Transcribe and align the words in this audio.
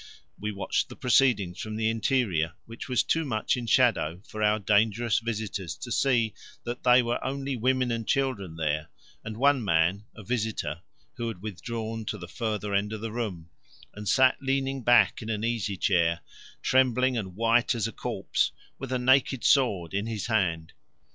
We 0.39 0.51
watched 0.51 0.89
the 0.89 0.95
proceedings 0.95 1.59
from 1.59 1.75
the 1.75 1.87
interior, 1.87 2.53
which 2.65 2.89
was 2.89 3.03
too 3.03 3.23
much 3.23 3.55
in 3.55 3.67
shadow 3.67 4.21
for 4.27 4.41
our 4.41 4.57
dangerous 4.57 5.19
visitors 5.19 5.75
to 5.77 5.91
see 5.91 6.33
that 6.63 6.81
they 6.81 7.03
were 7.03 7.23
only 7.23 7.55
women 7.55 7.91
and 7.91 8.07
children 8.07 8.55
there 8.55 8.89
and 9.23 9.37
one 9.37 9.63
man, 9.63 10.05
a 10.15 10.23
visitor, 10.23 10.81
who 11.17 11.27
had 11.27 11.43
withdrawn 11.43 12.03
to 12.05 12.17
the 12.17 12.27
further 12.27 12.73
end 12.73 12.93
of 12.93 13.01
the 13.01 13.11
room 13.11 13.51
and 13.93 14.09
sat 14.09 14.37
leaning 14.41 14.81
back 14.83 15.21
in 15.21 15.29
an 15.29 15.43
easy 15.43 15.77
chair, 15.77 16.21
trembling 16.63 17.15
and 17.15 17.35
white 17.35 17.75
as 17.75 17.87
a 17.87 17.91
corpse, 17.91 18.51
with 18.79 18.91
a 18.91 18.97
naked 18.97 19.43
sword 19.43 19.93
in 19.93 20.07
his 20.07 20.25
hand. 20.25 20.73